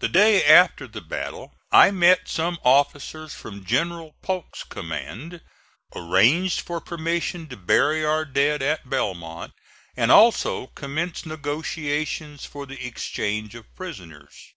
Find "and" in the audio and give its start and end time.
9.96-10.12